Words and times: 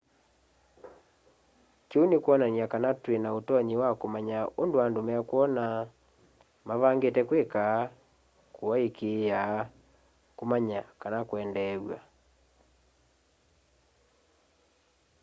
kiu 1.89 2.03
ni 2.09 2.17
kwonany'a 2.23 2.65
kana 2.73 2.89
twina 3.03 3.29
utonyi 3.39 3.75
wa 3.81 3.89
kumanya 4.01 4.39
undu 4.61 4.77
andu 4.85 5.01
mekwona 5.07 5.65
mavangite 6.67 7.21
kwika 7.29 7.65
kuaikiia 8.55 9.41
kumanya 10.37 10.79
kana 11.01 11.19
kwendeew'a 11.29 11.99